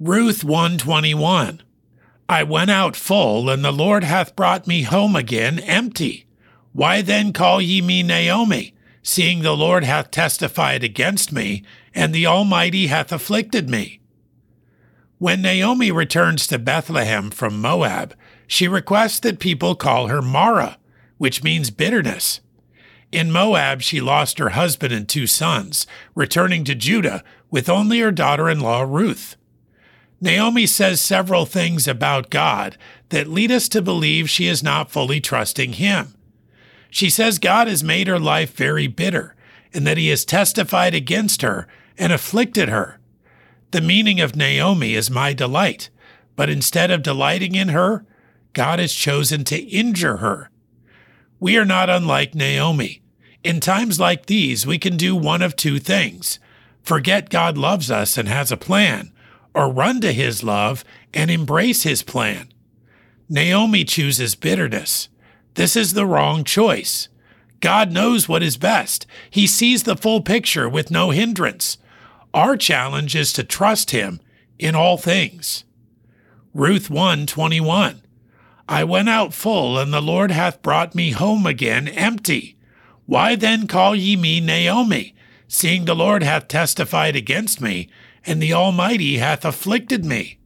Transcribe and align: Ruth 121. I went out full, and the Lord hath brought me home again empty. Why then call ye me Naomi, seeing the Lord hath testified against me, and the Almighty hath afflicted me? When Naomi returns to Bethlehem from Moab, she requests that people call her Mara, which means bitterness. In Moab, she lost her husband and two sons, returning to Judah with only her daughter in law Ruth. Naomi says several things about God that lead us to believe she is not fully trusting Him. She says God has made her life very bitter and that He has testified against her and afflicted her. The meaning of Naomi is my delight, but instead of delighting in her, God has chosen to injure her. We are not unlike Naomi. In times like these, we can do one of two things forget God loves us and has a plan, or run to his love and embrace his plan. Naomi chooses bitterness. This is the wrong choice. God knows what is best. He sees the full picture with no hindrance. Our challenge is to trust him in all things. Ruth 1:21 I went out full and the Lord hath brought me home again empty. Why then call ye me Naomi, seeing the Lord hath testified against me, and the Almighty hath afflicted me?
Ruth 0.00 0.44
121. 0.44 1.60
I 2.28 2.44
went 2.44 2.70
out 2.70 2.94
full, 2.94 3.50
and 3.50 3.64
the 3.64 3.72
Lord 3.72 4.04
hath 4.04 4.36
brought 4.36 4.68
me 4.68 4.82
home 4.82 5.16
again 5.16 5.58
empty. 5.58 6.26
Why 6.72 7.02
then 7.02 7.32
call 7.32 7.60
ye 7.60 7.82
me 7.82 8.04
Naomi, 8.04 8.74
seeing 9.02 9.42
the 9.42 9.56
Lord 9.56 9.82
hath 9.82 10.12
testified 10.12 10.84
against 10.84 11.32
me, 11.32 11.64
and 11.96 12.14
the 12.14 12.26
Almighty 12.26 12.86
hath 12.86 13.10
afflicted 13.10 13.68
me? 13.68 13.98
When 15.18 15.42
Naomi 15.42 15.90
returns 15.90 16.46
to 16.46 16.60
Bethlehem 16.60 17.30
from 17.30 17.60
Moab, 17.60 18.14
she 18.46 18.68
requests 18.68 19.18
that 19.20 19.40
people 19.40 19.74
call 19.74 20.06
her 20.06 20.22
Mara, 20.22 20.78
which 21.16 21.42
means 21.42 21.70
bitterness. 21.70 22.40
In 23.10 23.32
Moab, 23.32 23.82
she 23.82 24.00
lost 24.00 24.38
her 24.38 24.50
husband 24.50 24.92
and 24.92 25.08
two 25.08 25.26
sons, 25.26 25.88
returning 26.14 26.62
to 26.64 26.76
Judah 26.76 27.24
with 27.50 27.68
only 27.68 27.98
her 27.98 28.12
daughter 28.12 28.48
in 28.48 28.60
law 28.60 28.82
Ruth. 28.82 29.34
Naomi 30.20 30.66
says 30.66 31.00
several 31.00 31.46
things 31.46 31.86
about 31.86 32.30
God 32.30 32.76
that 33.10 33.28
lead 33.28 33.52
us 33.52 33.68
to 33.70 33.80
believe 33.80 34.28
she 34.28 34.48
is 34.48 34.62
not 34.62 34.90
fully 34.90 35.20
trusting 35.20 35.74
Him. 35.74 36.14
She 36.90 37.08
says 37.10 37.38
God 37.38 37.68
has 37.68 37.84
made 37.84 38.08
her 38.08 38.18
life 38.18 38.54
very 38.54 38.86
bitter 38.86 39.34
and 39.72 39.86
that 39.86 39.96
He 39.96 40.08
has 40.08 40.24
testified 40.24 40.94
against 40.94 41.42
her 41.42 41.68
and 41.96 42.12
afflicted 42.12 42.68
her. 42.68 42.98
The 43.70 43.80
meaning 43.80 44.20
of 44.20 44.34
Naomi 44.34 44.94
is 44.94 45.10
my 45.10 45.32
delight, 45.32 45.90
but 46.36 46.48
instead 46.48 46.90
of 46.90 47.02
delighting 47.02 47.54
in 47.54 47.68
her, 47.68 48.04
God 48.54 48.78
has 48.78 48.92
chosen 48.92 49.44
to 49.44 49.58
injure 49.58 50.16
her. 50.16 50.50
We 51.38 51.56
are 51.56 51.64
not 51.64 51.90
unlike 51.90 52.34
Naomi. 52.34 53.02
In 53.44 53.60
times 53.60 54.00
like 54.00 54.26
these, 54.26 54.66
we 54.66 54.78
can 54.78 54.96
do 54.96 55.14
one 55.14 55.42
of 55.42 55.54
two 55.54 55.78
things 55.78 56.40
forget 56.82 57.28
God 57.28 57.58
loves 57.58 57.90
us 57.90 58.16
and 58.16 58.26
has 58.28 58.50
a 58.50 58.56
plan, 58.56 59.12
or 59.54 59.72
run 59.72 60.00
to 60.00 60.12
his 60.12 60.42
love 60.42 60.84
and 61.12 61.30
embrace 61.30 61.82
his 61.82 62.02
plan. 62.02 62.48
Naomi 63.28 63.84
chooses 63.84 64.34
bitterness. 64.34 65.08
This 65.54 65.76
is 65.76 65.94
the 65.94 66.06
wrong 66.06 66.44
choice. 66.44 67.08
God 67.60 67.90
knows 67.90 68.28
what 68.28 68.42
is 68.42 68.56
best. 68.56 69.06
He 69.30 69.46
sees 69.46 69.82
the 69.82 69.96
full 69.96 70.20
picture 70.20 70.68
with 70.68 70.90
no 70.90 71.10
hindrance. 71.10 71.78
Our 72.32 72.56
challenge 72.56 73.16
is 73.16 73.32
to 73.34 73.44
trust 73.44 73.90
him 73.90 74.20
in 74.58 74.74
all 74.74 74.96
things. 74.96 75.64
Ruth 76.54 76.88
1:21 76.88 78.02
I 78.68 78.84
went 78.84 79.08
out 79.08 79.32
full 79.32 79.78
and 79.78 79.92
the 79.92 80.02
Lord 80.02 80.30
hath 80.30 80.62
brought 80.62 80.94
me 80.94 81.10
home 81.10 81.46
again 81.46 81.88
empty. 81.88 82.56
Why 83.06 83.34
then 83.34 83.66
call 83.66 83.96
ye 83.96 84.16
me 84.16 84.40
Naomi, 84.40 85.14
seeing 85.46 85.84
the 85.84 85.96
Lord 85.96 86.22
hath 86.22 86.48
testified 86.48 87.16
against 87.16 87.60
me, 87.60 87.88
and 88.26 88.42
the 88.42 88.52
Almighty 88.52 89.18
hath 89.18 89.44
afflicted 89.44 90.04
me? 90.04 90.37